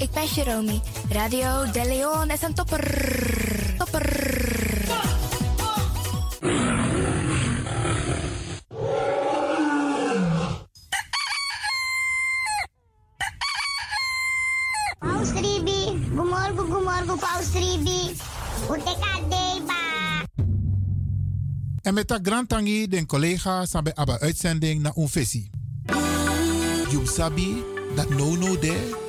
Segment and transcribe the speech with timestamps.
[0.00, 0.80] ik ben Jeromy.
[1.10, 2.84] Radio De Leon is een topper.
[3.78, 4.28] Topper.
[14.98, 18.16] Paus Ribi, gumorgo gumorgo Paus Ribi.
[18.70, 19.74] Utekadeba.
[21.82, 25.50] En met dat grand tangi den collega sabe aba uitzending na unfesi.
[26.90, 27.64] You sabi
[27.94, 29.08] dat no no de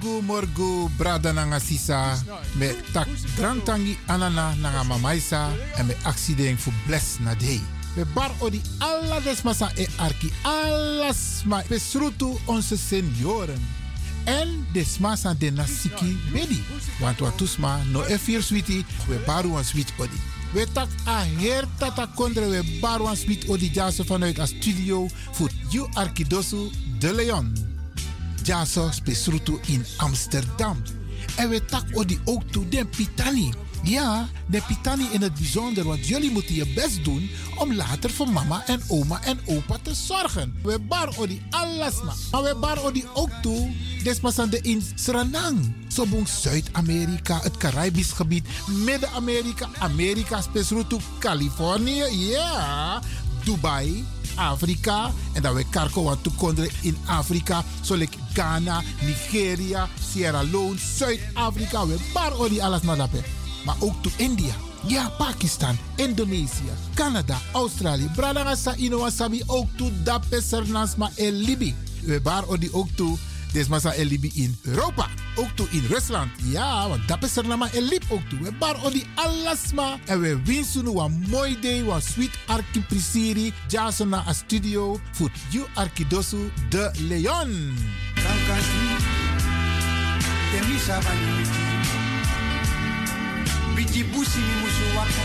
[0.00, 2.16] Morgu morgu brada nanga sisa
[2.56, 7.60] me tak grand tangi anana nanga mamaisa en me accident fu bless na day.
[7.96, 13.60] We bar odi alla desmasa e arki alles ma besrutu onze senioren.
[14.24, 16.62] En desmasa de nasiki bedi.
[17.00, 20.20] Want wat tusma no e vier switi we baru sweet odi.
[20.52, 25.08] We tak a her tata kondre we baru een sweet odi jaso vanuit a studio
[25.32, 27.69] voor you arkidosu de Leon.
[28.42, 30.82] Jaso spesrutu in Amsterdam.
[31.36, 33.52] En we tak odi ook toe den pitani.
[33.82, 38.28] Ja, de pitani in het bijzonder, want jullie moeten je best doen om later voor
[38.28, 40.54] mama en oma en opa te zorgen.
[40.62, 42.14] We bar odi alles na.
[42.30, 43.70] Maar we bar odi ook toe,
[44.02, 45.60] desmasande in Suriname.
[45.88, 53.02] Sobong Zuid-Amerika, het Caribisch gebied, Midden-Amerika, Amerika, spesrutu Californië, ja,
[53.44, 55.12] Dubai, Afrika.
[55.32, 57.64] En dat we karko wat toekonderen in Afrika.
[57.80, 61.86] Zoals Ghana, Nigeria, Sierra Leone, Zuid-Afrika.
[61.86, 63.08] We bar alles naar.
[63.64, 64.54] Maar ook to India.
[64.86, 68.10] Ja, Pakistan, Indonesië, Canada, Australië.
[68.14, 71.74] Bradangasa Inowasabi ook to Dape Sernasma en Libi.
[72.02, 73.18] We bar odi ook toe.
[73.52, 75.08] Desmasa en Libi in Europa.
[75.40, 76.30] Ook toe in Rusland.
[76.42, 78.38] Ja, want Dape Sernama en Lib ook toe.
[78.38, 79.98] We bar odi alasma.
[80.04, 81.80] En we winsten een mooi day.
[81.80, 83.52] Een sweet arki prisiri.
[83.68, 85.00] Jason na a studio.
[85.10, 87.76] Voor you arkidosu de Leon.
[93.74, 95.22] Biji busi mi musu waka.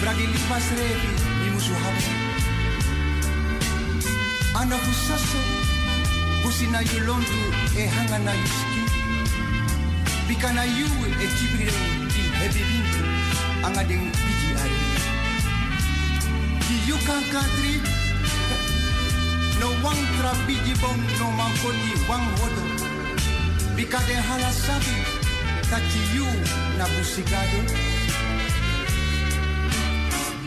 [0.00, 1.08] Bragi lipas revi
[1.44, 2.02] mi musu hawa.
[4.54, 5.38] Ana fusaso,
[6.42, 7.38] busi na yulontu
[7.76, 8.83] e hanga na yuski.
[10.28, 10.86] Bika na yu
[11.24, 13.00] e tibrire di hebi bintu.
[13.66, 14.80] Anga deng biji ari.
[16.64, 17.74] Ki yu kankatri,
[19.60, 22.64] no wang tra biji bom no mankoni wang wodo.
[23.76, 24.96] Bika de halasabi,
[25.70, 26.26] kati yu
[26.78, 27.60] na busigado.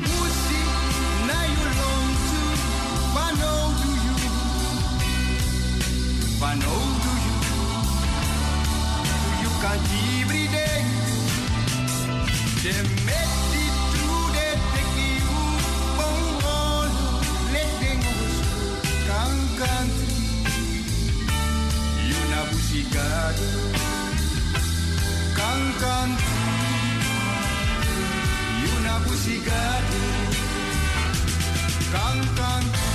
[0.01, 0.61] Musi
[1.29, 2.41] na you long to,
[3.81, 4.15] do you,
[6.61, 6.86] do
[22.77, 23.49] You na busigado,
[25.35, 26.25] kankanti.
[28.61, 30.01] You na busigado,
[31.91, 32.85] kankanti.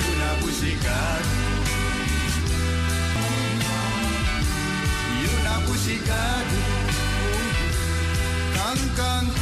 [0.00, 1.34] You na busigado.
[5.22, 6.60] You na busigado,
[8.56, 9.40] kankanti.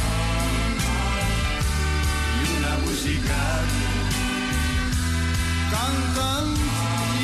[2.41, 3.79] You na busigado.
[5.71, 6.59] Kankanti,
[7.15, 7.20] yun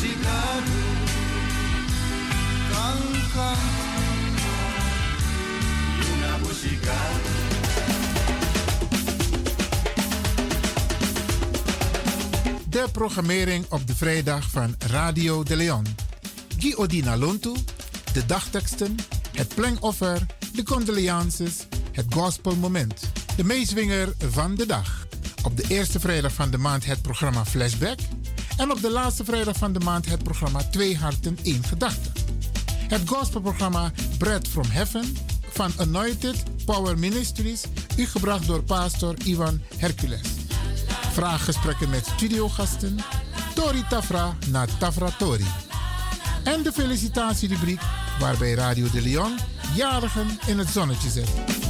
[0.00, 0.06] De
[12.92, 15.86] programmering op de vrijdag van Radio de Leon.
[16.58, 17.52] Guy Odina Lontu,
[18.12, 18.96] de dagteksten,
[19.32, 23.10] het plengoffer, de condolences, het gospelmoment.
[23.36, 25.06] De meeswinger van de dag.
[25.42, 27.98] Op de eerste vrijdag van de maand het programma Flashback.
[28.60, 32.10] En op de laatste vrijdag van de maand het programma Twee Harten, één Gedachte.
[32.88, 35.16] Het gospelprogramma Bread from Heaven
[35.50, 37.62] van Anointed Power Ministries,
[37.96, 40.28] u gebracht door pastor Ivan Hercules.
[41.12, 42.98] Vraaggesprekken met studiogasten,
[43.54, 45.46] Tori Tafra na Tafra Tori.
[46.44, 47.80] En de felicitatierubriek
[48.18, 49.38] waarbij Radio de Leon
[49.74, 51.69] jarigen in het zonnetje zet.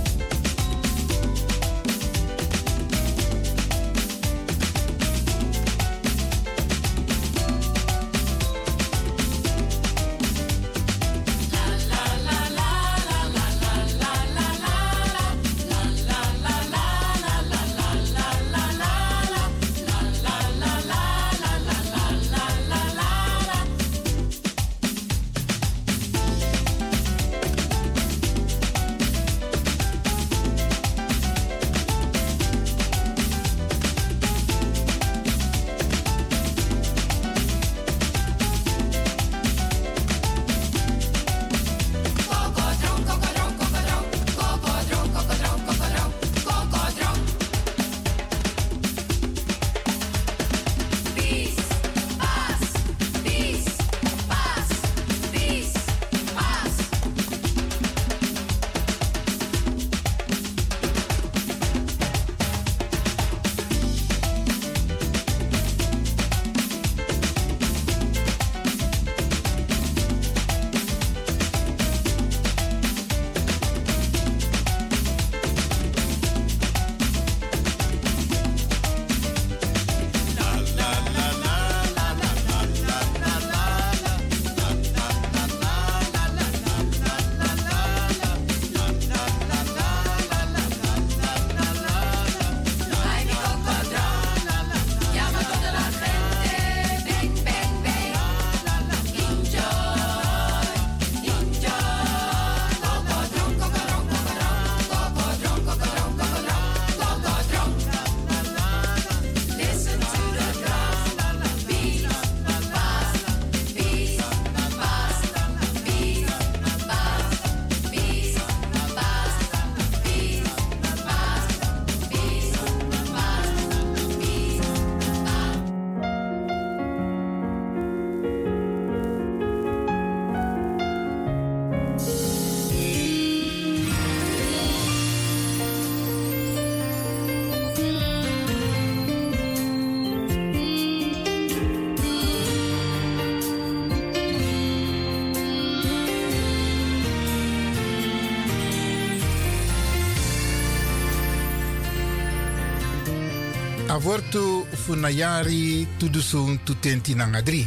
[153.90, 157.66] Avortu funayari tudusun tutenti nangadri.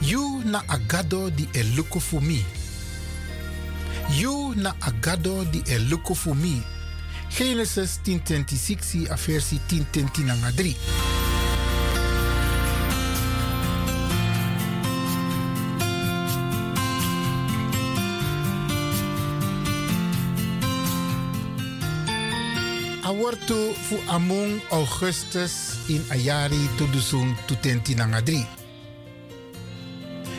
[0.00, 2.40] You na agado di eluko fu mi.
[4.16, 6.62] You na agado di eluko fu mi.
[7.28, 10.76] Genesis 10:26 a versie 10:10 nangadri.
[23.52, 28.46] Awortu fu among Augustus in ayari tudusung tutenti nangadri.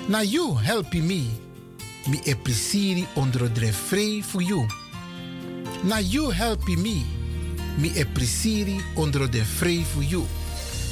[0.10, 1.30] Na you help me,
[2.10, 2.20] mi
[3.14, 4.66] onder de vrij voor you.
[5.84, 7.06] Na you help me,
[7.78, 7.92] mi
[8.96, 10.26] onder de vrij voor you.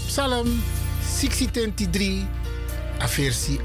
[0.06, 0.62] Psalm
[1.02, 2.26] 63,
[3.02, 3.60] a versie.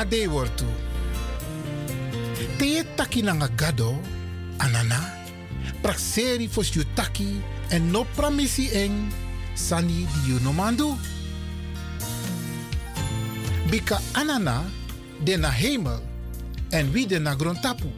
[0.00, 0.64] Ade wortu.
[2.56, 4.00] Te taki nanga gado,
[4.56, 4.96] anana,
[5.82, 7.28] prakseri fos yu taki
[7.68, 9.12] en no pramisi eng
[9.54, 10.96] sani di yu no mandu.
[13.68, 14.64] Bika anana
[15.20, 16.00] de na hemel
[16.70, 17.92] en wie de na grontapu.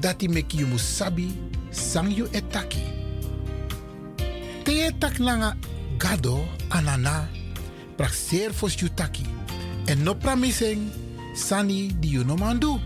[0.00, 1.34] Dati meki yu musabi
[1.70, 2.86] sang yu etaki.
[4.62, 5.56] Te tak nanga
[5.98, 6.38] gado,
[6.70, 7.26] anana,
[7.96, 9.39] prakser fos yu taki
[9.86, 10.90] en no pramisen
[11.34, 12.80] sani di yu no mandu.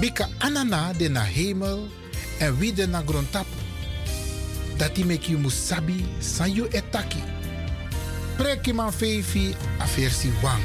[0.00, 1.88] Bika anana de na hemel
[2.38, 3.58] en wie de na grontapu.
[4.78, 7.22] Dati meki yu musabi san yu etaki.
[8.36, 10.62] Preki man feifi a versi wang.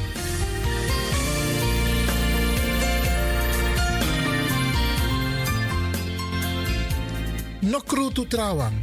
[7.62, 8.78] No krutu trawang.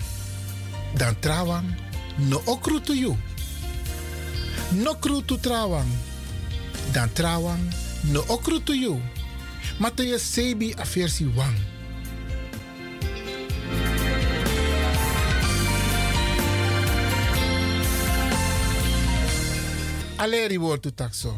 [0.95, 1.65] Dan trawang
[2.19, 3.17] no okrutu yu.
[4.73, 6.12] No krutu trawang.
[6.91, 7.63] Dan trawang
[8.11, 9.01] no okrutu yu.
[9.79, 11.57] Matthew sebi a versi wang.
[20.17, 21.37] Aleri wordt u takso.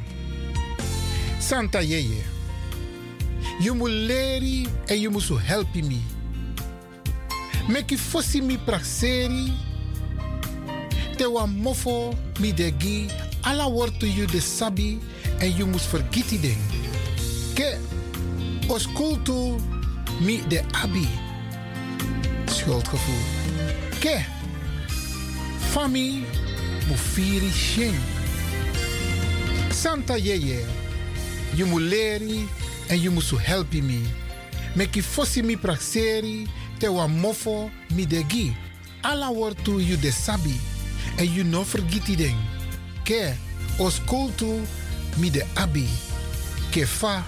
[1.38, 2.22] Santa Yeye.
[3.60, 6.00] Je moet leren en je moet helpen me.
[7.68, 9.52] Meki fosi mi prakseri.
[11.16, 13.06] Te wa mofo mi degi.
[13.40, 15.00] Alla wordt u de sabi
[15.38, 16.58] en je moet vergeten ding.
[17.54, 17.78] Ke
[18.66, 19.54] os kultu
[20.20, 21.08] mi de abi.
[22.46, 23.24] Schuldgevoel.
[23.98, 24.24] Ke
[25.70, 26.24] fami
[26.88, 27.96] mu firi shing.
[29.70, 30.64] Santa Yeye.
[31.54, 32.48] Je moet leren
[32.86, 34.00] en je moet helpen me.
[34.74, 36.46] Meki fosi mi prakseri
[36.78, 38.56] te wa mofo mi degi.
[39.00, 40.60] Alla wordt tu you de sabi.
[41.16, 42.36] En you no forgeti ding.
[43.02, 43.34] Ke
[43.78, 44.60] os kultu
[45.16, 45.88] mi de abi.
[46.72, 47.22] Ke fa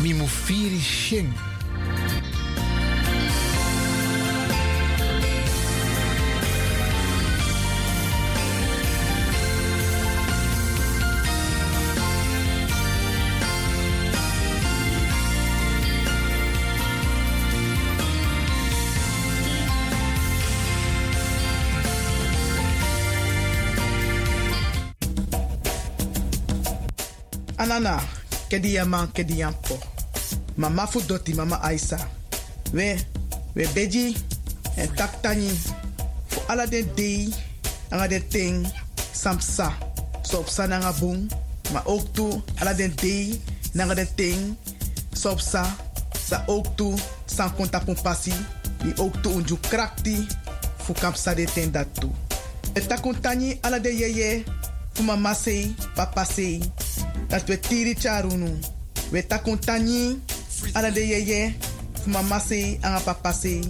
[0.00, 1.49] mi.
[27.60, 28.00] Anana,
[28.48, 29.76] kedi yaman, kedi yampo.
[30.56, 31.98] Mama fu doti, mama Aisa.
[32.72, 32.96] We,
[33.54, 34.16] we beji,
[34.76, 35.50] en taktani.
[36.28, 37.28] Fu ala den dei,
[37.90, 38.66] anga ting,
[39.12, 39.74] samsa.
[40.22, 40.92] So op sa nanga.
[41.72, 43.40] Maar ook toe, ala den dei,
[43.74, 44.56] nanga den ting,
[45.12, 45.36] sa.
[46.16, 46.94] Sa ook toe,
[47.26, 48.32] san konta pon pasi.
[48.84, 50.26] Ni ook toe unju krakti,
[50.78, 52.10] fu kamp sa de ten dat toe.
[52.72, 54.44] Et takontani ala de yeye,
[54.92, 56.62] fu mama sei, papa sei.
[57.28, 58.58] Dat we tiri charunu.
[59.12, 60.20] We takuntani
[60.74, 61.54] ala de yeye,
[62.06, 63.60] mama se, anga papa se,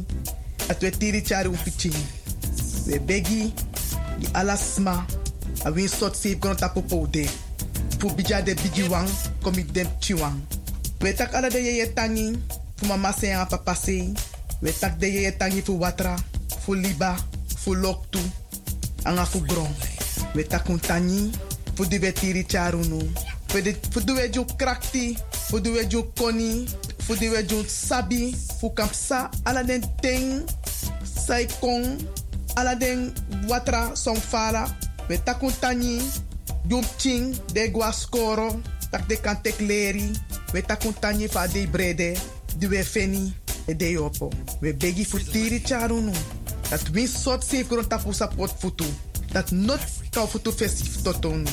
[0.68, 1.92] dat we tiri charu pichi.
[2.86, 3.52] We begi,
[4.18, 5.06] di ala sma,
[5.64, 7.28] a win sot se kono tapo de.
[7.98, 9.08] Fu bija de bigi wang,
[9.42, 10.40] komi dem chiwang.
[11.00, 12.38] We tak ala de yeye tangi,
[12.76, 14.12] fu mama se, anga papa se,
[14.62, 16.16] we tak de yeye tangi fu watra,
[16.64, 17.16] fu liba,
[17.56, 18.20] fu loktu,
[19.04, 19.68] anga fu gron.
[20.34, 20.44] We
[21.80, 23.00] fu di we tiri charunu.
[23.48, 25.16] Fu du we ju krakti,
[25.48, 26.68] fu du we ju koni,
[26.98, 30.44] fu du we ju sabi, fu kapsa ala den ting,
[31.02, 31.96] sai kong,
[32.56, 33.12] ala den
[33.48, 34.68] watra som fala,
[35.08, 35.98] we takun tani,
[36.68, 38.60] jum ching, de gua skoro,
[38.92, 40.12] tak de kan tek leri,
[40.52, 42.12] we takun tani fa de brede,
[42.60, 43.32] du we feni,
[43.66, 44.28] e de opo.
[44.60, 46.12] We begi fu tiri charunu,
[46.68, 48.84] dat win sot safe kron tapu sa pot futu.
[49.32, 51.46] Dat not foto festif toton.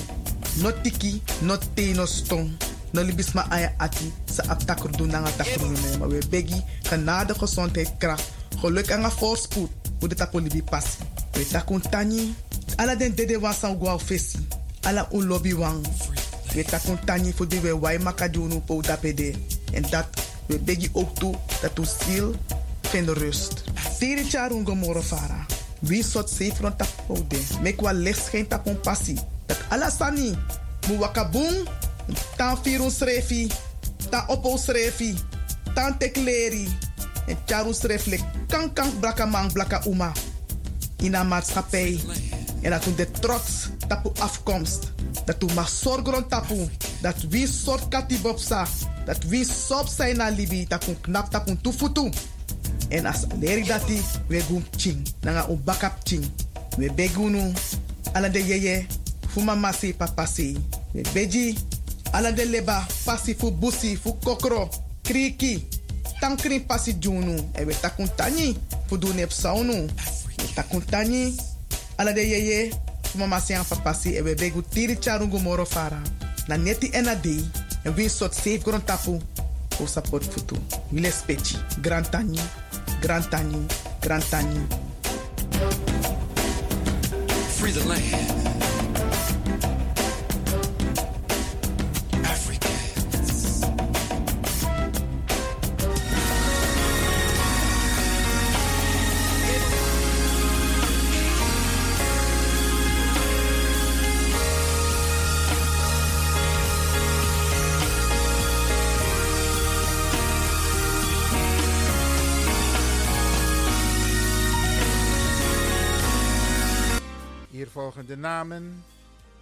[0.61, 2.51] Not tiki, not te, no stong.
[2.91, 5.97] No libisma aya ati sa aptakru doen nanga takru me.
[5.99, 8.23] Maar we begi genade gezondheid kracht.
[8.59, 9.69] Geluk een voorspoed.
[9.99, 10.97] Hoe de tapo libi passi.
[11.31, 12.35] We takun tani.
[12.75, 14.47] Ala den dede wan san gwa fesi.
[14.81, 15.85] Ala un lobby wang.
[16.53, 19.33] We takun tani voor die we wai makadunu po dapede.
[19.73, 20.07] En dat
[20.45, 22.35] we begi ook toe dat u ziel
[22.81, 23.63] vindt rust.
[23.99, 25.01] Tiri charun gomoro
[25.77, 25.89] fara.
[25.89, 27.39] Wie sot safe rond tapo de.
[27.61, 29.17] Mek wa licht geen tapon passi.
[29.45, 30.35] Dat ala sani.
[30.87, 31.67] Mu wakabung.
[32.37, 33.51] Tan firun srefi.
[34.09, 35.15] Tan opo srefi.
[35.73, 36.67] Tan tekleri.
[37.27, 38.21] En charu sreflek.
[38.47, 39.51] Kan kan blaka man
[39.85, 40.11] uma.
[40.97, 41.99] In een maatschappij.
[42.61, 44.91] En dat de trots tapu afkomst.
[45.25, 46.69] Dat mag zorgen rond tapu.
[47.01, 48.67] Dat wie soort katibopsa.
[49.05, 50.67] Dat wie sop zijn na libi.
[50.67, 52.09] Dat knap tapu tufutu.
[52.89, 55.07] En als leri dati, we gum ching.
[55.21, 56.25] Nanga u bakap ching.
[56.77, 57.53] We begunu.
[58.13, 58.85] Ala de yeye.
[59.27, 60.55] Fu mama se papa se.
[60.93, 61.57] We beji.
[62.11, 62.85] Ala de leba.
[63.05, 63.95] Pasi fu busi.
[63.97, 64.69] Fu kokro.
[65.03, 65.65] Kriki.
[66.21, 67.35] Tankri pasi junu.
[67.55, 68.55] E we takun tani.
[68.87, 69.87] Fu du nep saunu.
[70.37, 71.35] We takun tani.
[71.97, 72.71] Ala de yeye.
[73.03, 74.17] Fu mama se an papa se.
[74.17, 76.01] E we begu tiri charungu moro fara.
[76.47, 77.43] Na neti ena dei.
[77.83, 79.21] En we sot safe gron tapu.
[79.81, 80.55] O support futu.
[80.91, 81.57] Wile speci.
[83.01, 83.67] Grand tani.
[84.01, 84.23] Grand.
[87.57, 88.46] Free the land.
[117.77, 118.83] Volgen de namen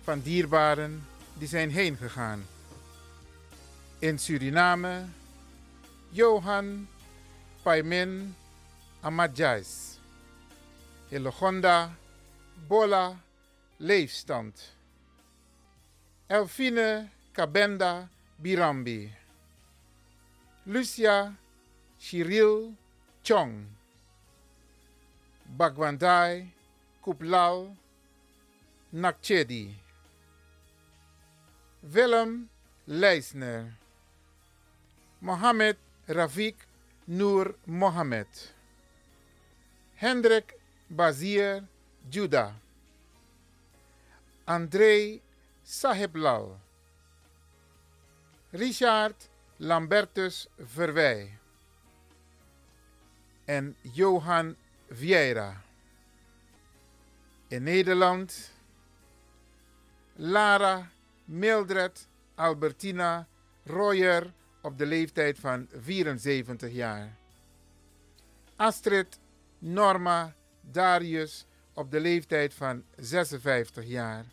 [0.01, 2.45] van dierbaren die zijn heen gegaan.
[3.99, 5.05] In Suriname,
[6.09, 6.87] Johan
[7.61, 8.35] Paimin
[9.01, 9.99] Amadjais.
[11.07, 11.31] In
[12.67, 13.19] Bola
[13.77, 14.75] Leefstand.
[16.27, 19.13] Elfine Kabenda Birambi.
[20.63, 21.35] Lucia
[21.99, 22.73] Shiril
[23.21, 23.65] Chong.
[25.55, 26.51] Bagwandai
[27.01, 27.75] Kuplal
[28.95, 29.75] Nakchedi.
[31.83, 32.49] Willem
[32.87, 33.75] Leisner.
[35.19, 35.75] Mohamed
[36.07, 36.55] Rafik
[37.05, 38.27] Noor Mohamed.
[39.95, 40.53] Hendrik
[40.89, 41.67] Bazir
[42.09, 42.55] Juda.
[44.47, 45.19] André
[45.61, 46.57] Sahiblal.
[48.53, 49.15] Richard
[49.59, 51.37] Lambertus Verwij.
[53.45, 54.55] En Johan
[54.89, 55.61] Vieira.
[57.49, 58.54] In Nederland
[60.17, 60.89] Lara
[61.25, 63.27] Mildred Albertina
[63.65, 67.15] Royer op de leeftijd van 74 jaar.
[68.55, 69.19] Astrid
[69.59, 74.25] Norma Darius op de leeftijd van 56 jaar.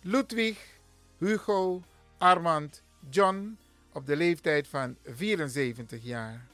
[0.00, 0.78] Ludwig
[1.18, 1.82] Hugo
[2.18, 3.58] Armand John
[3.92, 6.46] op de leeftijd van 74 jaar.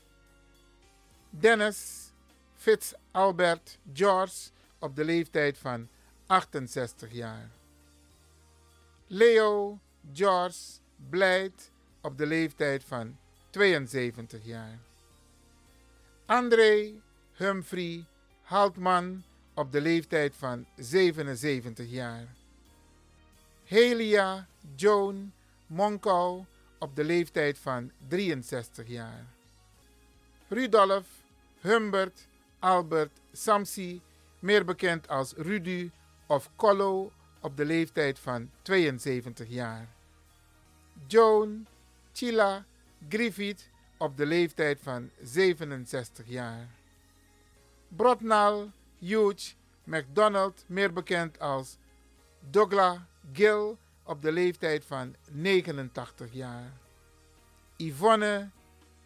[1.31, 2.13] Dennis
[2.55, 5.89] Fitz Albert George op de leeftijd van
[6.27, 7.51] 68 jaar.
[9.07, 9.79] Leo
[10.13, 10.61] George
[11.11, 13.17] Blijd op de leeftijd van
[13.51, 14.79] 72 jaar.
[16.27, 16.93] André
[17.33, 18.05] Humphrey
[18.43, 22.35] Haltman op de leeftijd van 77 jaar.
[23.65, 25.33] Helia Joan
[25.67, 26.45] Monkou
[26.79, 29.27] op de leeftijd van 63 jaar.
[30.49, 31.07] Rudolf
[31.61, 32.29] Humbert
[32.59, 34.01] Albert Samsi,
[34.39, 35.91] meer bekend als Rudy
[36.27, 39.89] of Collo op de leeftijd van 72 jaar.
[41.07, 41.67] Joan
[42.13, 42.65] Chila
[43.09, 46.69] Griffith op de leeftijd van 67 jaar.
[47.89, 49.55] Brotnal Hugh
[49.85, 51.77] MacDonald, meer bekend als
[52.51, 52.99] Douglas
[53.33, 56.73] Gill op de leeftijd van 89 jaar.
[57.77, 58.51] Yvonne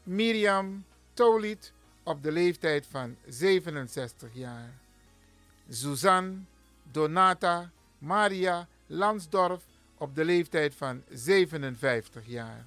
[0.03, 0.85] Miriam
[1.15, 1.73] Tolit
[2.03, 4.79] op de leeftijd van 67 jaar.
[5.69, 6.39] Suzanne
[6.92, 9.64] Donata Maria Lansdorf
[9.99, 12.66] op de leeftijd van 57 jaar.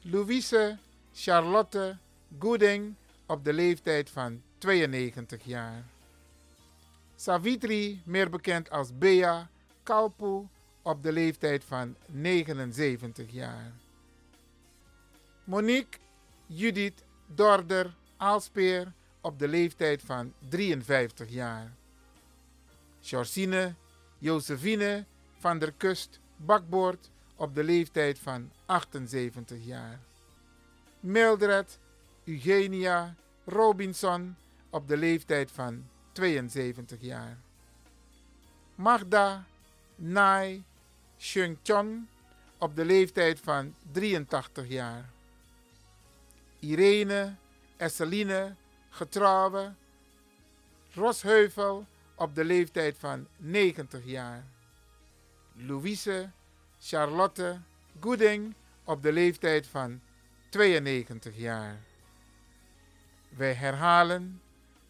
[0.00, 0.78] Louise
[1.12, 1.98] Charlotte
[2.38, 2.94] Gooding
[3.26, 5.84] op de leeftijd van 92 jaar.
[7.16, 9.48] Savitri, meer bekend als Bea
[9.82, 10.48] Kalpu,
[10.82, 13.72] op de leeftijd van 79 jaar.
[15.44, 15.98] Monique
[16.46, 21.72] Judith Dorder Aalspeer op de leeftijd van 53 jaar.
[23.04, 23.74] Georgine
[24.18, 25.04] Josephine
[25.38, 30.00] van der Kust Bakboord op de leeftijd van 78 jaar.
[31.00, 31.78] Mildred
[32.24, 33.14] Eugenia
[33.44, 34.36] Robinson
[34.70, 37.38] op de leeftijd van 72 jaar.
[38.74, 39.44] Magda
[39.96, 40.64] Nai
[41.18, 42.08] Chun
[42.58, 45.10] op de leeftijd van 83 jaar.
[46.58, 47.34] Irene
[47.76, 48.54] Esseline
[48.90, 49.72] Getrouwe
[50.94, 54.44] Rosheuvel op de leeftijd van 90 jaar.
[55.52, 56.30] Louise
[56.80, 57.60] Charlotte
[58.00, 60.00] Goeding op de leeftijd van
[60.48, 61.78] 92 jaar.
[63.28, 64.40] Wij herhalen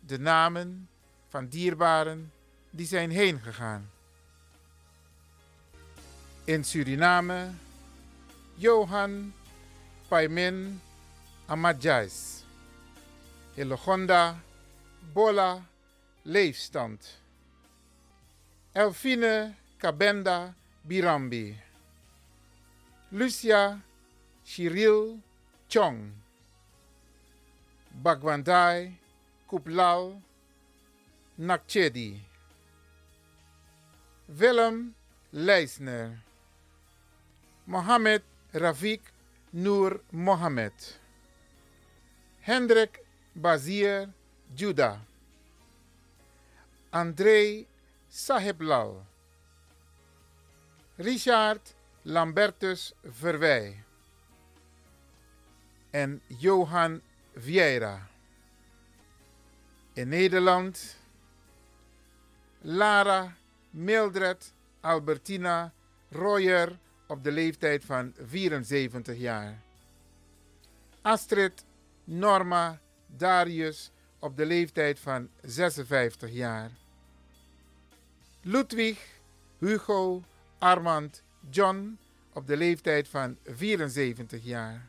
[0.01, 0.89] de namen
[1.29, 2.33] van dierbaren
[2.71, 3.91] die zijn heen gegaan.
[6.45, 7.51] In Suriname,
[8.55, 9.33] Johan
[10.09, 10.81] Paimin
[11.47, 12.45] Amadjais.
[13.55, 14.41] Hillegonda
[15.13, 15.63] Bola
[16.27, 17.01] Leefstand.
[18.75, 20.55] Elfine Kabenda
[20.89, 21.55] Birambi.
[23.13, 23.79] Lucia
[24.47, 25.21] Shiril
[25.69, 26.13] Chong.
[28.03, 28.95] Bagwandai
[29.51, 30.19] Kuplal
[31.39, 32.17] Nakchedi.
[34.27, 34.95] Willem
[35.35, 36.21] Leisner.
[37.67, 38.23] Mohammed
[38.55, 39.01] Rafik
[39.53, 40.73] Noor Mohammed.
[42.41, 43.05] Hendrik
[43.37, 44.09] Bazir
[44.57, 45.01] Juda.
[46.95, 47.67] André
[48.09, 49.05] Sahiblal.
[50.97, 53.85] Richard Lambertus Verwij.
[55.91, 57.01] En Johan
[57.37, 58.09] Vieira.
[59.93, 60.97] In Nederland
[62.61, 63.37] Lara
[63.71, 65.73] Mildred Albertina
[66.11, 69.63] Royer op de leeftijd van 74 jaar.
[71.03, 71.65] Astrid
[72.05, 76.83] Norma Darius op de leeftijd van 56 jaar.
[78.47, 78.99] Ludwig
[79.59, 80.23] Hugo
[80.59, 81.99] Armand John
[82.33, 84.87] op de leeftijd van 74 jaar.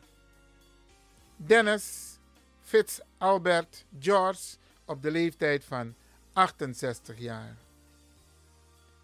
[1.36, 2.18] Dennis
[2.62, 5.94] Fitz Albert George op de leeftijd van
[6.32, 7.56] 68 jaar.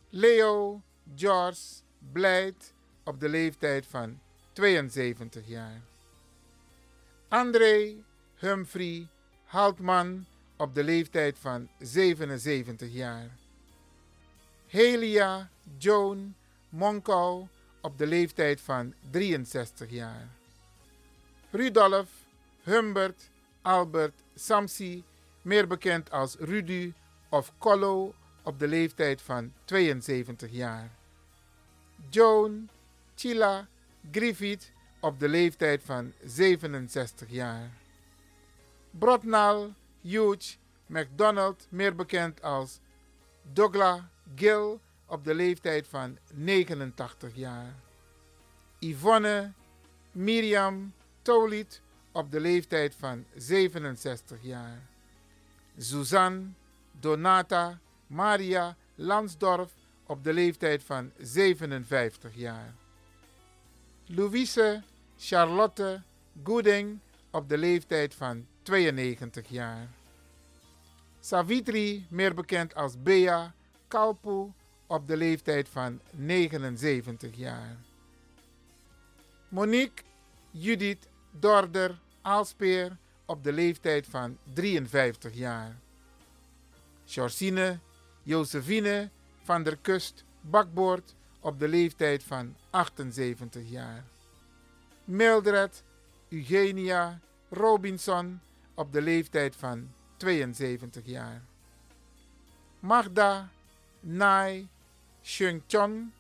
[0.09, 0.83] Leo
[1.17, 2.73] George Blijd
[3.05, 4.21] op de leeftijd van
[4.53, 5.81] 72 jaar.
[7.29, 7.95] André
[8.35, 9.09] Humphrey
[9.45, 13.41] Haltman op de leeftijd van 77 jaar.
[14.73, 16.35] Helia Joan
[16.69, 17.47] Monkou
[17.81, 20.29] op de leeftijd van 63 jaar.
[21.51, 22.09] Rudolf
[22.63, 23.31] Humbert
[23.63, 25.05] Albert Samsi,
[25.43, 26.93] meer bekend als Rudy
[27.29, 30.91] of Collo op de leeftijd van 72 jaar.
[32.11, 32.69] Joan
[33.15, 33.69] Chila
[34.11, 37.71] Griffith op de leeftijd van 67 jaar.
[38.91, 40.57] Brotnal Hugh
[40.87, 42.81] McDonald, meer bekend als
[43.53, 44.01] Douglas
[44.35, 47.75] Gill op de leeftijd van 89 jaar.
[48.79, 49.53] Yvonne
[50.13, 50.93] Miriam
[51.23, 51.81] Tolit
[52.13, 54.83] op de leeftijd van 67 jaar.
[55.77, 56.47] Suzanne
[57.01, 59.73] Donata Maria Lansdorf
[60.07, 62.75] op de leeftijd van 57 jaar.
[64.07, 64.83] Louise
[65.19, 66.03] Charlotte
[66.45, 66.99] Gooding
[67.31, 69.89] op de leeftijd van 92 jaar.
[71.21, 73.55] Savitri, meer bekend als Bea
[74.87, 77.77] Op de leeftijd van 79 jaar.
[79.49, 80.05] Monique
[80.51, 85.77] Judith Dorder Aalspeer op de leeftijd van 53 jaar.
[87.05, 87.79] Georgine
[88.23, 89.11] Josephine
[89.43, 94.05] van der Kust Bakboord op de leeftijd van 78 jaar.
[95.05, 95.83] Mildred
[96.29, 98.41] Eugenia Robinson
[98.75, 101.43] op de leeftijd van 72 jaar.
[102.81, 103.51] Magda
[104.05, 104.69] Nai
[105.23, 106.13] Chun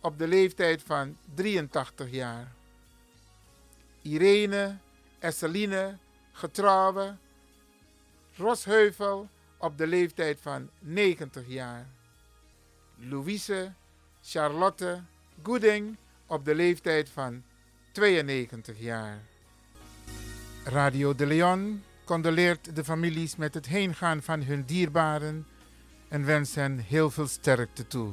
[0.00, 2.52] op de leeftijd van 83 jaar.
[4.02, 4.76] Irene
[5.18, 5.96] Esseline
[6.32, 7.16] Getrouwe
[8.36, 11.86] Rosheuvel op de leeftijd van 90 jaar.
[12.96, 13.72] Louise
[14.22, 15.02] Charlotte
[15.42, 17.42] Goeding op de leeftijd van
[17.92, 19.18] 92 jaar.
[20.64, 25.46] Radio de Leon condoleert de families met het heengaan van hun dierbaren
[26.10, 28.10] en wenst hen heel veel sterkte toe.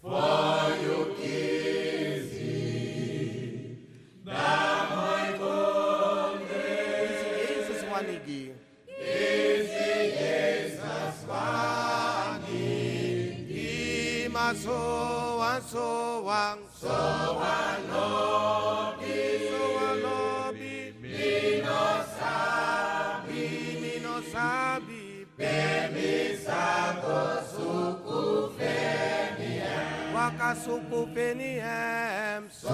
[0.00, 2.52] For you kisi
[4.24, 4.50] da
[4.92, 6.70] moi kondre.
[7.08, 8.42] Kisi Jesus wanigi.
[8.86, 12.70] Kisi Jesus wanigi.
[14.26, 14.78] Ima so
[15.38, 15.86] wan so
[16.24, 16.58] wan.
[16.80, 16.88] So
[17.40, 18.81] wan lobi.
[30.54, 32.48] Suku feni hem.
[32.50, 32.68] So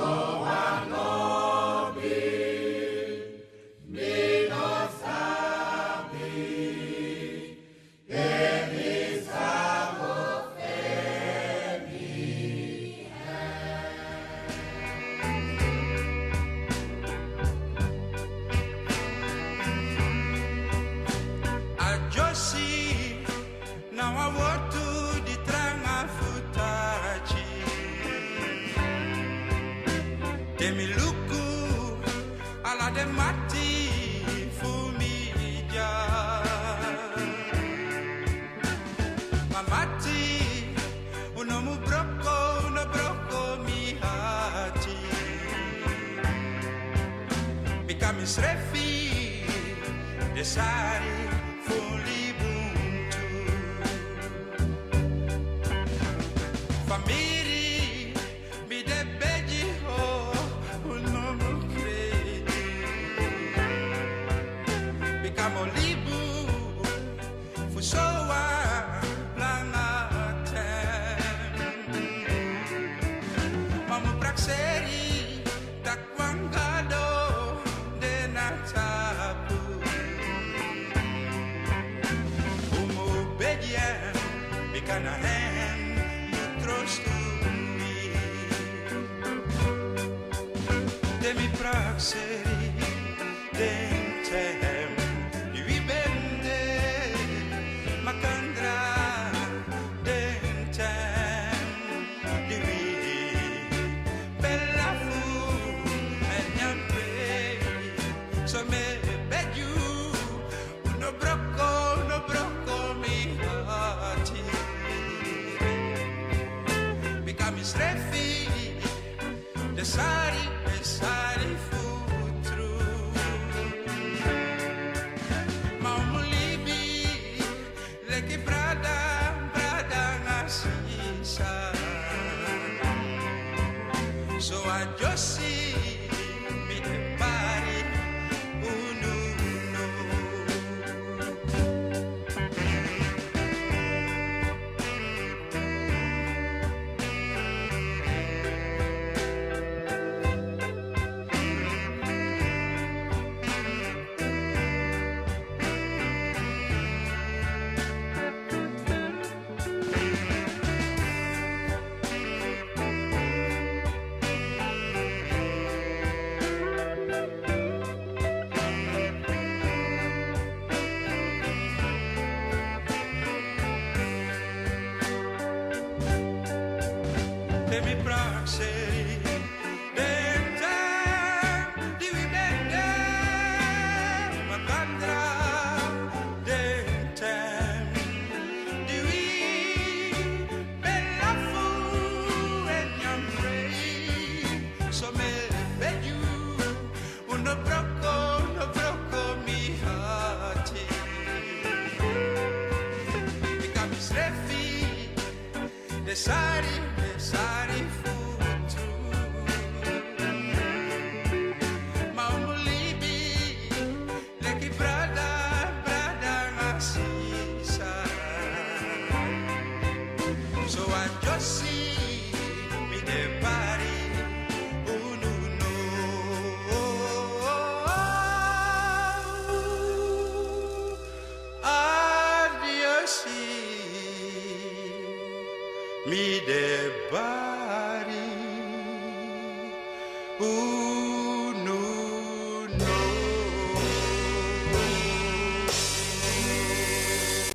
[0.44, 2.17] anobi.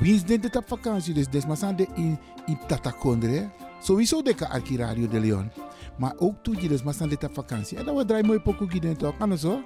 [0.00, 1.14] Wie is dit op vakantie?
[1.14, 3.50] Dus des maar zijn de in in Tatakondre.
[3.82, 5.50] Sowieso de kan arki Radio de Leon.
[5.98, 7.78] Maar ook toe je dus zijn dit op vakantie.
[7.78, 9.14] En dan we draaien mooi pokoe gids toch?
[9.18, 9.62] Anders zo.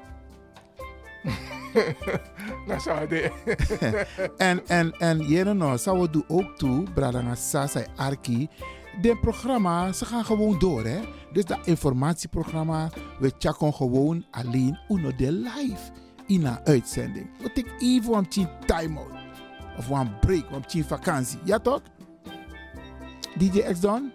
[2.66, 3.30] Dat zou de.
[4.36, 8.48] en, en, en jere nou, zou we doen ook toe, Bradanga Sasa Arki.
[9.00, 11.00] De programma, ze gaan gewoon door, hè.
[11.32, 15.90] Dus dat informatieprogramma, we checken gewoon alleen uno de live
[16.26, 17.26] in een uitzending.
[17.42, 19.23] We take even een tien time-out.
[19.78, 21.38] Of een break, een tien vakantie.
[21.44, 21.82] Ja toch?
[23.38, 24.12] DJ X Don?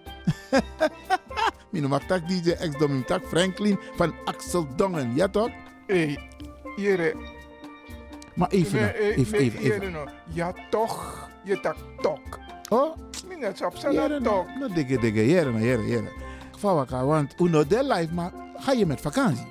[1.72, 5.16] Mijn noem tak DJ X Don, mijn tak Franklin van Axel Dongen.
[5.16, 5.50] Ja toch?
[5.88, 6.20] Hey,
[6.76, 7.16] jere.
[8.36, 9.80] Maar even, nou, Nee, eh, even, nee, even, even.
[9.80, 10.10] jere nou.
[10.34, 11.28] Ja, toch.
[11.44, 12.40] Je tak tok.
[12.70, 12.98] Oh?
[13.28, 14.20] Minets op zijn tok.
[14.20, 16.12] no, no digge digge, jere, no, jere, jere.
[16.52, 19.48] Geval wakker, want uno de life, maar ga je met vakantie?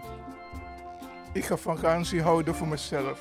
[1.32, 3.20] Ik ga vakantie houden voor mezelf.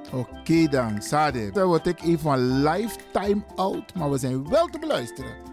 [0.11, 1.51] Oké dan, Sade.
[1.51, 5.51] Dan word ik even een lifetime out, maar we zijn wel te beluisteren.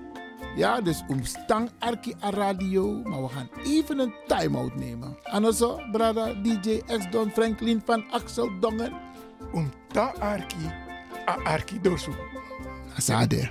[0.56, 5.16] Ja, dus omstang Arki a radio, maar we gaan even een time-out nemen.
[5.22, 8.92] En zo, brada DJ X Don Franklin van Axel Dongen.
[9.52, 10.72] Om ta Arki,
[11.28, 12.12] a Arki dosu.
[12.96, 13.50] Sade.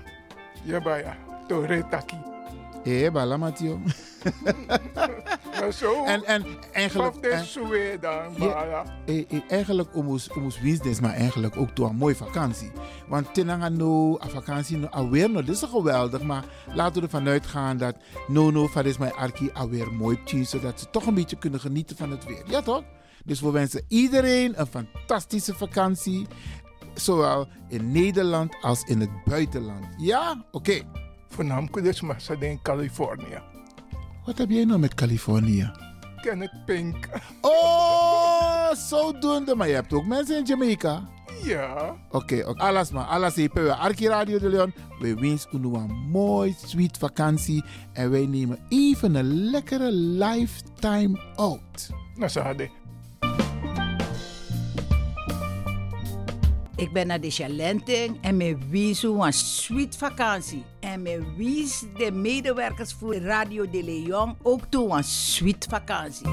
[0.63, 1.17] Ja, baya,
[1.47, 2.36] to retaki.
[2.87, 3.79] Eh, bala Matio.
[5.59, 7.15] Maar zo, En, en eigenlijk...
[7.15, 11.75] Of de en- suwe dan, Ja, eh, eh, eigenlijk omus omus winstens, maar eigenlijk ook
[11.75, 12.71] door een mooie vakantie.
[13.07, 17.27] Want tenanga no, a vakantie no, alweer no, dit is geweldig, maar laten we ervan
[17.27, 17.95] uitgaan dat
[18.27, 21.97] no no is mijn arki alweer mooi tien, zodat ze toch een beetje kunnen genieten
[21.97, 22.43] van het weer.
[22.47, 22.83] Ja toch?
[23.25, 26.27] Dus we wensen iedereen een fantastische vakantie,
[26.93, 29.85] zowel in Nederland als in het buitenland.
[29.97, 30.45] Ja?
[30.51, 30.81] Oké.
[31.29, 33.41] Voornamelijk dus ze in Californië.
[34.25, 35.71] Wat heb jij nou met Californië?
[36.21, 37.07] Ken ik Pink.
[37.41, 39.55] Oh, zodoende.
[39.55, 41.09] Maar je hebt ook mensen in Jamaica.
[41.43, 41.95] Ja.
[42.11, 42.61] Oké, oké.
[42.63, 43.05] alles maar.
[43.05, 43.37] Alles
[43.77, 44.73] Arki Radio de Leon.
[44.99, 47.63] We wensen u een mooi, sweet vakantie.
[47.93, 51.89] En wij nemen even een lekkere lifetime out.
[52.15, 52.69] Nou, hadden.
[56.77, 60.63] Ik ben naar de Chalenting en me wies een sweet vakantie.
[60.79, 66.27] En me wies de medewerkers voor Radio de Leon ook toe een sweet vakantie.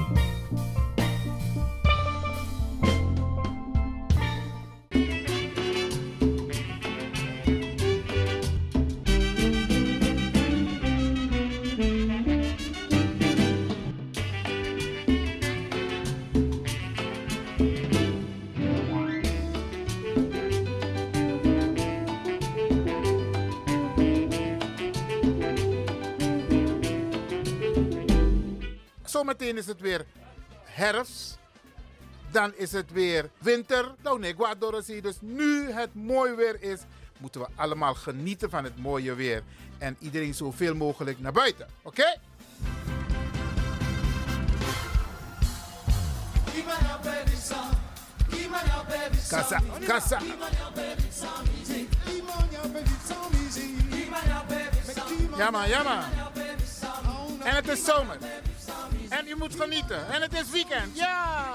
[29.85, 30.05] Weer
[30.63, 31.37] herfst.
[32.31, 33.91] dan is het weer winter.
[34.03, 35.01] Nou nee, Guadorosi.
[35.01, 36.79] Dus nu het mooi weer is,
[37.17, 39.43] moeten we allemaal genieten van het mooie weer.
[39.77, 41.67] En iedereen zoveel mogelijk naar buiten.
[41.81, 42.17] Oké?
[49.29, 50.19] Kassa, kassa.
[55.37, 56.03] Ja man, ja man.
[57.43, 58.17] En het is zomer.
[59.09, 60.13] En je moet genieten.
[60.13, 60.97] En het is weekend.
[60.97, 61.54] Ja!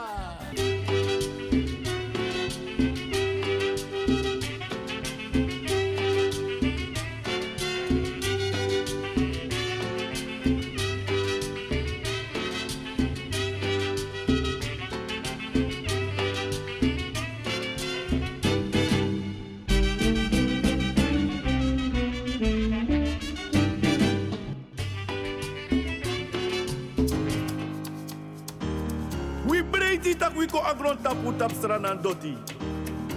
[31.51, 32.36] Tapu tap stranan doti.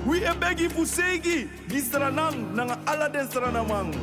[0.06, 3.94] We e begi fu segi di stranan nanga ala den stranamang.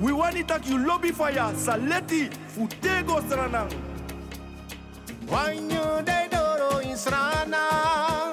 [0.00, 3.70] We wani tak you lobby fire saleti fu tego stranang.
[5.26, 8.32] Wanyo de doro in srana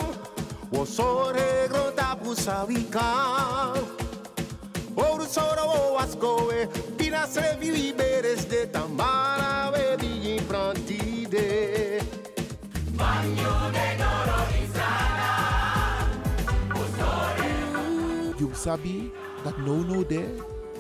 [0.70, 3.74] Wo sore grota pusavika
[4.96, 6.68] Oru soro o ascoe
[6.98, 12.02] Pina se vivi beres de tambara ve di imprantide
[12.98, 14.69] Wanyo de doro in
[18.60, 19.08] sabi
[19.44, 20.36] dat no no there,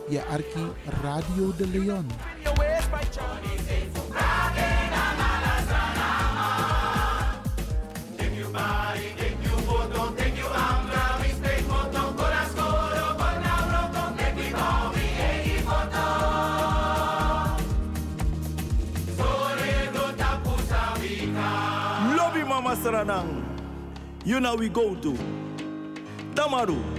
[0.09, 0.65] je arki
[1.01, 2.05] Radio de Leon.
[22.15, 23.43] Lobby mama stranang.
[24.25, 25.15] You know we go to.
[26.35, 26.98] Tamaru,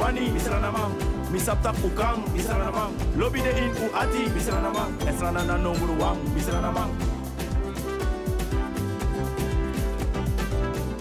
[0.00, 0.96] wani misranamang
[1.28, 6.88] misapta kukang misranamang lobi de in uati misranamang esranana nonguru wang misranamang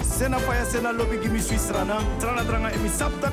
[0.03, 1.55] sena faya sena lobi gimi sui
[2.19, 3.31] trana tranga emi sapta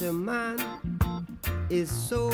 [0.00, 0.56] to man
[1.68, 2.29] is so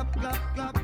[0.00, 0.79] clap, clap, clap.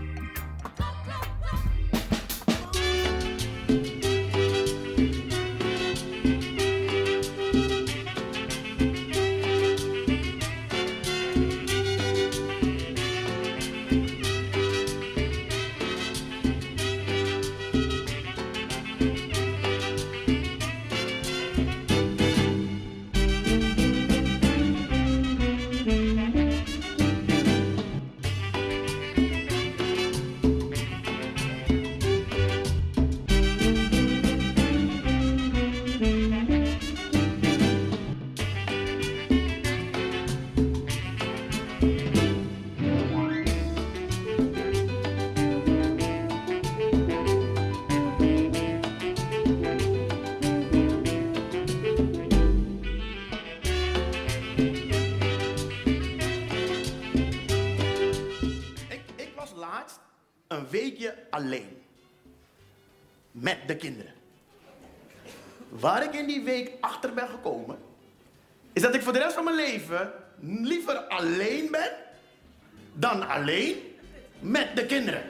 [61.36, 61.82] Alleen.
[63.30, 64.12] Met de kinderen.
[65.68, 67.78] Waar ik in die week achter ben gekomen,
[68.72, 71.90] is dat ik voor de rest van mijn leven liever alleen ben
[72.92, 73.76] dan alleen
[74.40, 75.22] met de kinderen.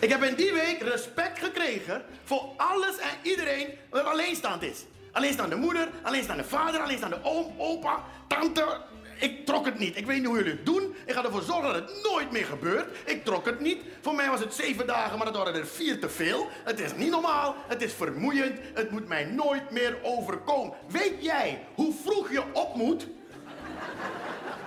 [0.00, 4.84] Ik heb in die week respect gekregen voor alles en iedereen wat alleenstaand is.
[5.12, 8.80] Alleenstaande moeder, alleenstaande vader, alleenstaande oom, opa, tante.
[9.20, 9.96] Ik trok het niet.
[9.96, 10.94] Ik weet niet hoe jullie het doen.
[11.06, 12.96] Ik ga ervoor zorgen dat het nooit meer gebeurt.
[13.04, 13.82] Ik trok het niet.
[14.00, 16.48] Voor mij was het zeven dagen, maar dat waren er vier te veel.
[16.64, 17.54] Het is niet normaal.
[17.66, 18.58] Het is vermoeiend.
[18.74, 20.76] Het moet mij nooit meer overkomen.
[20.88, 23.06] Weet jij hoe vroeg je op moet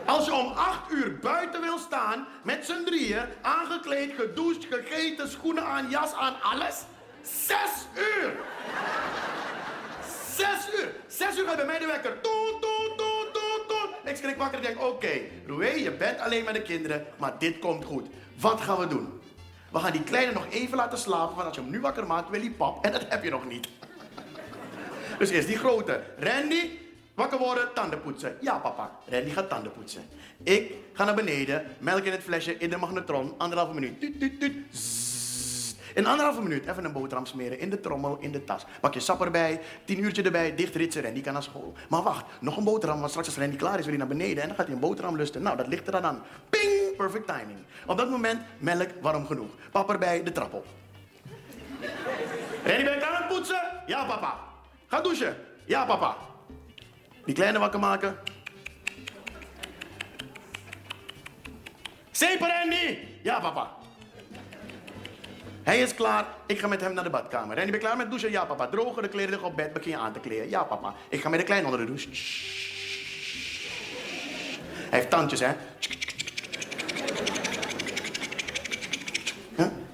[0.06, 5.66] als je om acht uur buiten wil staan, met z'n drieën, aangekleed, gedoucht, gegeten, schoenen
[5.66, 6.76] aan, jas aan, alles?
[7.22, 8.34] Zes uur!
[10.36, 10.94] Zes uur!
[11.08, 12.22] Zes uur gaat bij mij de wekker.
[12.22, 12.73] Toet.
[14.22, 15.12] Ik wakker en denk, oké,
[15.48, 18.08] Roué, je bent alleen met de kinderen, maar dit komt goed.
[18.40, 19.22] Wat gaan we doen?
[19.72, 22.30] We gaan die kleine nog even laten slapen, want als je hem nu wakker maakt,
[22.30, 22.86] wil hij pap.
[22.86, 23.68] En dat heb je nog niet.
[25.20, 26.04] Dus eerst die grote.
[26.20, 26.70] Randy,
[27.14, 28.38] wakker worden, tanden poetsen.
[28.42, 28.92] Ja, papa.
[29.10, 30.04] Randy gaat tanden poetsen.
[30.44, 34.12] Ik ga naar beneden, melk in het flesje, in de magnetron, anderhalve minuut.
[35.94, 38.66] In anderhalve minuut even een boterham smeren in de trommel, in de tas.
[38.82, 41.74] Pak je sap erbij, tien uurtje erbij, dicht ritsen, Randy kan naar school.
[41.90, 44.42] Maar wacht, nog een boterham, want straks als Randy klaar is, wil hij naar beneden
[44.42, 45.42] en dan gaat hij een boterham lusten.
[45.42, 46.24] Nou, dat ligt er dan aan.
[46.50, 47.60] Ping, perfect timing.
[47.86, 49.52] Op dat moment, melk warm genoeg.
[49.72, 50.66] Pap erbij, de trap op.
[52.64, 53.62] Randy, ben je klaar met poetsen?
[53.86, 54.40] Ja, papa.
[54.88, 55.36] Ga douchen?
[55.66, 56.16] Ja, papa.
[57.26, 58.18] Die kleine wakker maken.
[62.12, 62.98] Zeeper, Randy?
[63.24, 63.83] Ja, papa.
[65.64, 66.26] Hij is klaar.
[66.46, 67.56] Ik ga met hem naar de badkamer.
[67.56, 68.32] Ben je klaar met douchen?
[68.32, 68.68] Ja, papa.
[68.68, 69.74] Drogen de kleren liggen op bed.
[69.74, 70.50] Begin je aan te kleden.
[70.50, 70.94] Ja, papa.
[71.10, 72.10] Ik ga met de kleine onder de douche.
[74.90, 75.52] Hij heeft tandjes, hè?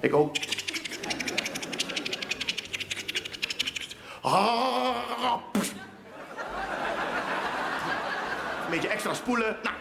[0.00, 0.36] Ik ook.
[4.20, 5.36] Ah.
[8.64, 9.56] Een beetje extra spoelen.
[9.62, 9.79] Nou.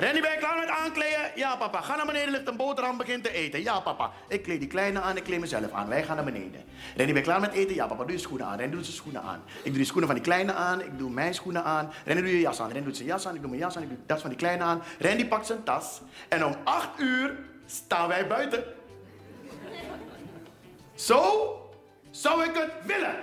[0.00, 1.30] Randy, ben je klaar met aankleden?
[1.34, 1.80] Ja, papa.
[1.80, 3.62] Ga naar beneden, ligt een boterham, begin te eten.
[3.62, 4.10] Ja, papa.
[4.28, 5.88] Ik kleed die kleine aan, ik kleed mezelf aan.
[5.88, 6.64] Wij gaan naar beneden.
[6.96, 7.74] Randy, ben je klaar met eten?
[7.74, 8.02] Ja, papa.
[8.02, 8.58] Doe je schoenen aan.
[8.58, 9.42] Randy doet zijn schoenen aan.
[9.62, 11.92] Ik doe de schoenen van die kleine aan, ik doe mijn schoenen aan.
[12.04, 12.66] Randy, doe je jas aan.
[12.66, 14.38] Randy doet zijn jas aan, ik doe mijn jas aan, ik doe tas van die
[14.38, 14.82] kleine aan.
[14.98, 16.00] Randy pakt zijn tas.
[16.28, 18.64] En om acht uur staan wij buiten.
[20.94, 21.22] Zo
[22.10, 23.14] zou ik het willen.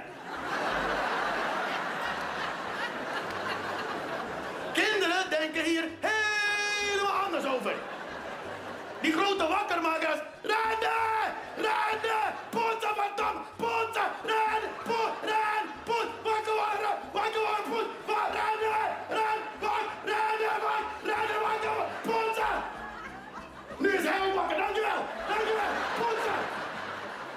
[4.73, 5.83] Kinderen denken hier
[7.45, 7.73] anders over.
[9.01, 10.19] Die grote wakkermakers.
[10.41, 11.25] Rennen!
[11.55, 12.27] Rennen!
[12.49, 13.35] Poetsen van Tom!
[13.55, 14.09] Poetsen!
[14.25, 14.61] Ren!
[14.83, 15.13] Poet!
[15.31, 15.63] Ren!
[15.83, 16.09] Poet!
[16.23, 16.93] Wakker worden!
[17.13, 17.65] Wakker worden!
[17.69, 17.87] Poet!
[18.05, 18.87] Wa- Rennen!
[19.09, 19.39] Ren!
[19.59, 19.85] Wak!
[20.11, 20.57] Rennen!
[20.65, 20.85] Wak!
[21.09, 21.39] Rennen!
[21.45, 21.89] Wakker worden!
[22.07, 22.55] Poetsen!
[23.77, 24.57] Nu is hij ook wakker.
[24.57, 25.01] Dankjewel!
[25.27, 25.71] Dankjewel!
[25.99, 26.41] Poetsen!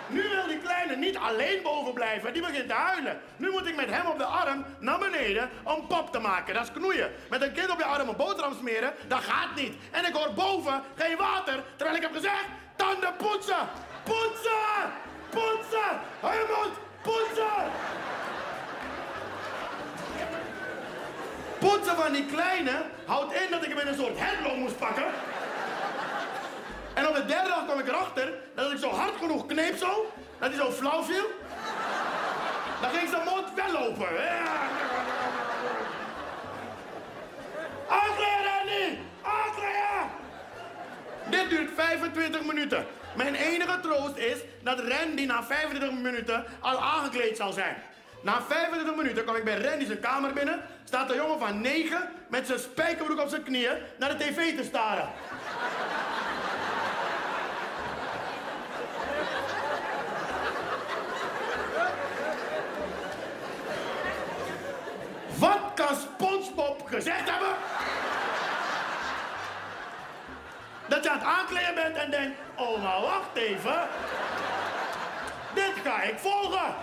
[0.06, 2.32] Nu wil die kleine niet alleen boven blijven.
[2.32, 3.20] Die begint te huilen.
[3.36, 6.54] Nu moet ik met hem op de arm naar beneden om pop te maken.
[6.54, 7.10] Dat is knoeien.
[7.30, 9.74] Met een kind op je arm een boterham smeren, dat gaat niet.
[9.90, 12.44] En ik hoor boven geen water, terwijl ik heb gezegd,
[12.76, 13.68] tanden poetsen.
[14.04, 14.92] Poetsen!
[15.30, 16.00] Poetsen!
[16.22, 16.74] Je mond!
[17.02, 17.70] Poetsen!
[21.58, 25.04] Poetsen van die kleine houdt in dat ik hem in een soort headlock moest pakken.
[26.94, 30.12] En op de derde dag kwam ik erachter dat ik zo hard genoeg kneep zo,
[30.38, 31.26] dat hij zo flauw viel.
[32.80, 34.14] Dan ging zijn mond wel open.
[34.14, 34.68] Ja.
[37.88, 38.98] Aankleden, Randy!
[39.22, 40.10] Aankleden!
[41.30, 42.86] Dit duurt 25 minuten.
[43.16, 47.76] Mijn enige troost is dat Randy na 25 minuten al aangekleed zal zijn.
[48.22, 50.60] Na 25 minuten kwam ik bij Randy zijn kamer binnen.
[50.84, 54.64] Staat een jongen van 9 met zijn spijkerbroek op zijn knieën naar de tv te
[54.64, 55.08] staren.
[65.88, 67.54] Wat kan SpongeBob gezegd hebben?
[70.86, 73.88] Dat je aan het aankleden bent en denkt, oh maar wacht even.
[75.54, 76.74] Dit ga ik volgen.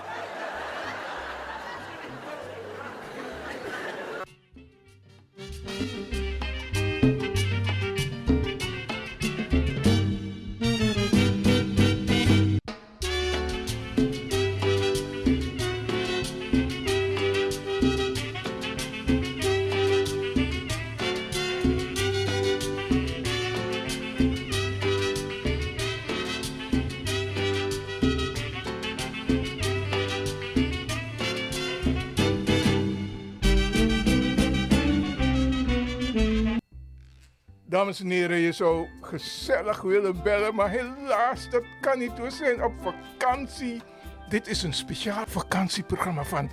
[37.76, 42.20] Dames en heren, je zou gezellig willen bellen, maar helaas, dat kan niet.
[42.20, 43.82] We zijn op vakantie.
[44.30, 46.50] Dit is een speciaal vakantieprogramma van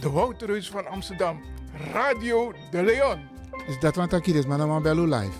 [0.00, 1.40] de Wouterhuis van Amsterdam,
[1.92, 3.20] Radio de Leon.
[3.66, 5.38] Is dat wat ik is, maar dan bellen live.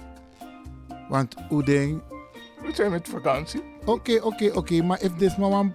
[1.09, 2.03] Want hoe ding...
[2.63, 3.63] We zijn met vakantie.
[3.85, 4.83] Oké, oké, oké.
[4.83, 5.73] Maar if this one...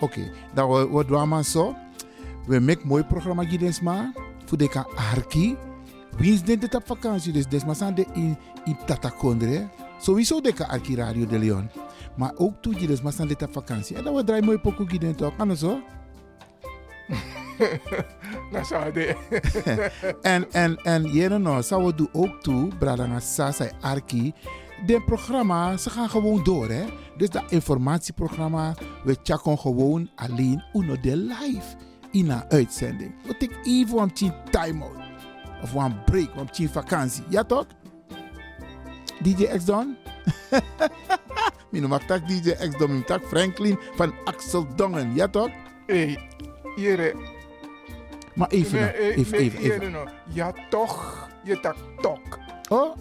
[0.00, 1.74] Oké, dan doen we maar zo.
[2.46, 4.12] We maken mooi programma gids maar.
[4.44, 5.56] Voor de kan arki.
[6.16, 7.32] Wie is dit op vakantie?
[7.32, 9.68] Dus des maar zijn de in, in Tatakondre.
[10.00, 11.70] Sowieso de kan arki Radio de Leon.
[12.16, 13.96] Maar ook toe je zijn dit op vakantie.
[13.96, 15.36] En dan we draaien mooi pokoe gids toch?
[15.36, 15.80] Kan het zo?
[18.52, 19.16] Nou, zou de.
[20.22, 24.32] en, en, en jere nou, zou we doen ook toe, Bradanga Sasa Arki.
[24.86, 26.84] De programma, ze gaan gewoon door, hè.
[27.16, 31.76] Dus dat informatieprogramma, we checken gewoon alleen uno de live
[32.10, 33.14] in een uitzending.
[33.26, 34.12] We take even een
[34.50, 34.99] time-out.
[35.62, 37.24] Of een break, een vakantie.
[37.28, 37.66] Ja toch?
[39.22, 39.96] DJ X Don?
[41.70, 45.14] Mijn mag tak DJ X Don, mijn tak Franklin van Axel Dongen.
[45.14, 45.50] Ja toch?
[45.86, 46.18] Hey,
[46.76, 47.14] jere.
[48.34, 49.62] Maar even, Nee, nou, eh, even, even, even.
[49.62, 50.08] jere nou.
[50.32, 51.28] Ja, toch.
[51.44, 52.38] Je tak tok.
[52.68, 52.96] Oh?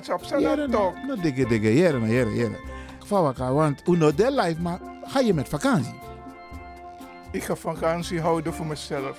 [0.00, 0.94] Sap sa Jere, na tok.
[1.06, 2.58] nou, dikke, dikke, jere, nou, jere, jere.
[3.06, 5.94] Vawaka, want uno de live, maar ga je met vakantie?
[7.30, 9.18] Ik ga vakantie houden voor mezelf.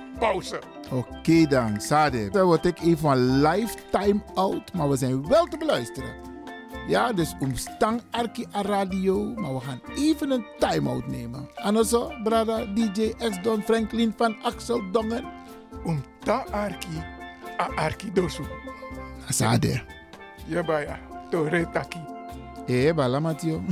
[0.21, 0.59] pauze.
[0.91, 2.29] oké dan, Sade.
[2.29, 6.13] Dan word ik even een lifetime out, maar we zijn wel te beluisteren.
[6.87, 11.49] Ja, dus omstang Arki a radio, maar we gaan even een time-out nemen.
[11.55, 15.25] En zo, brada DJ X Don Franklin van Axel Dongen.
[15.83, 17.03] Om ta Arki,
[17.59, 18.43] a Arki dosu.
[19.29, 19.81] Sade.
[20.45, 20.99] Ja, baya.
[21.29, 22.10] Tore taki.
[22.71, 23.61] Eh, bala Matio.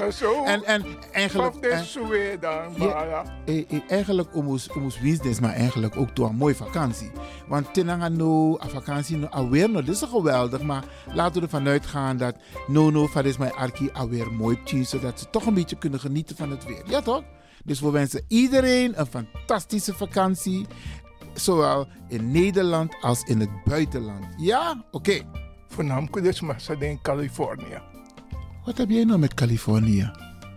[0.00, 0.44] Maar zo.
[0.44, 1.62] En, en eigenlijk...
[2.40, 7.10] Dan, Ja, eh, eh, eigenlijk omus omus business, maar eigenlijk ook door een mooie vakantie.
[7.48, 11.68] Want tenanga no, a vakantie no, alweer no, dit is geweldig, maar laten we ervan
[11.68, 15.54] uitgaan dat no no van is mijn arki alweer mooi tien, zodat ze toch een
[15.54, 16.82] beetje kunnen genieten van het weer.
[16.86, 17.22] Ja toch?
[17.64, 20.66] Dus we wensen iedereen een fantastische vakantie,
[21.34, 24.26] zowel in Nederland als in het buitenland.
[24.36, 24.84] Ja?
[24.90, 25.22] Oké.
[26.42, 27.80] Maar ze in Californië.
[28.64, 30.10] Wat heb jij nou met Californië?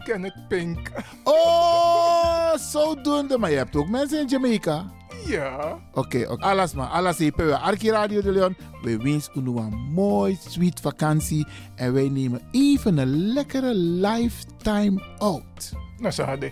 [0.04, 0.92] Kenneth Pink.
[1.24, 3.38] Oh, zodoende.
[3.38, 4.92] Maar je hebt ook mensen in Jamaica.
[5.26, 5.80] Ja.
[5.94, 6.44] Oké, oké.
[6.46, 6.88] alles maar.
[6.88, 7.46] Alles even.
[7.46, 8.56] We Arki Radio de Leon.
[8.82, 11.48] We wensen u een mooi, sweet vakantie.
[11.76, 15.72] En wij nemen even een lekkere lifetime out.
[15.98, 16.52] Nou.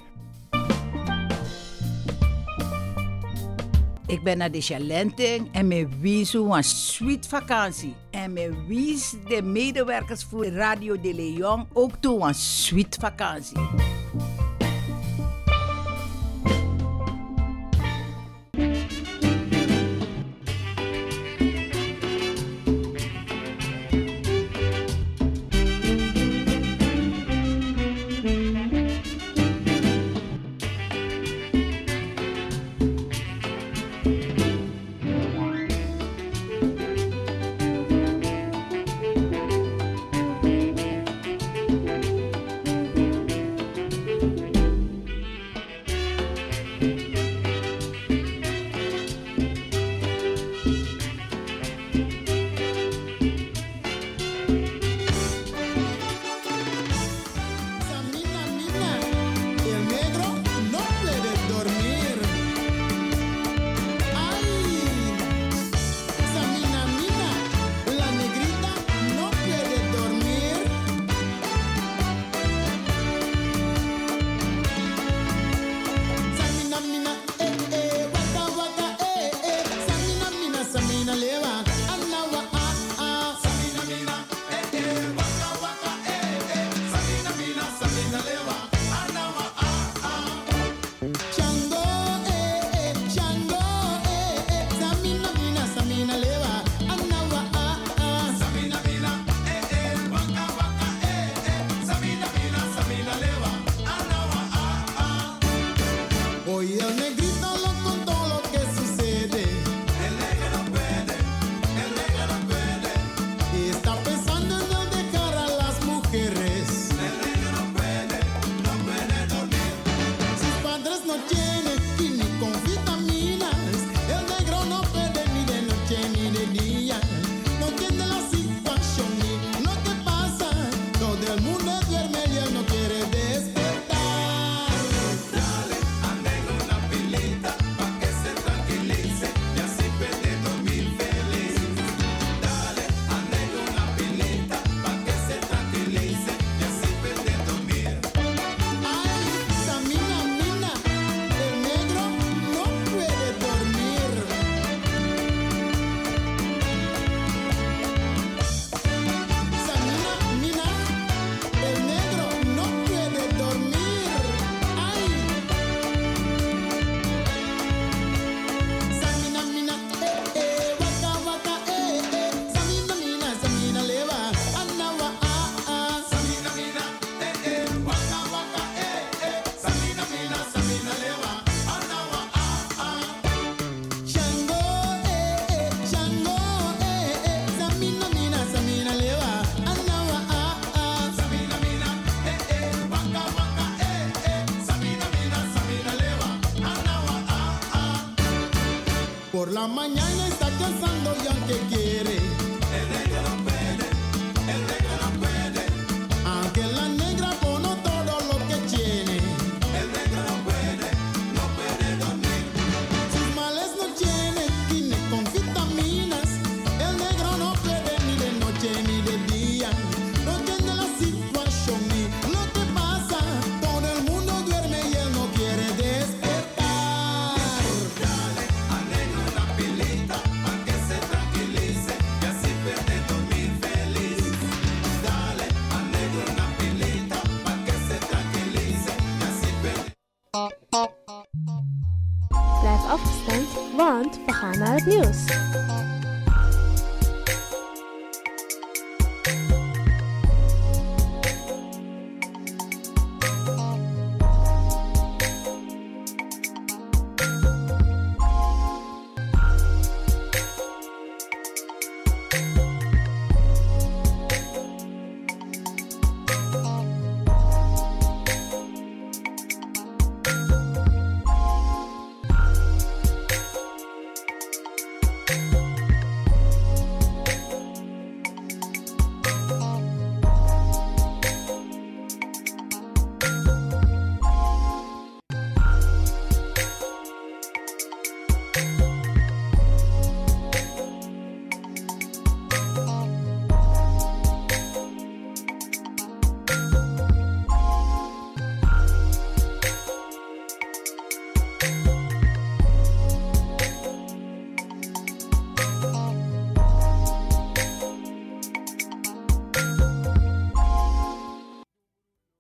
[4.10, 7.96] Ik ben naar de Chalenting en me wies een sweet vakantie.
[8.12, 13.58] En me wies de medewerkers voor Radio de Leon ook toe een sweet vakantie.